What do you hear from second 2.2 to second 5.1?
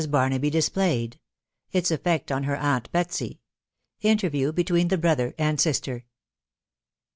ON HE* AUNT BETSY. —INTERVIEW BETWEEN THE